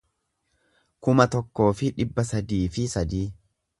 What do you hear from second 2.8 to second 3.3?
sadii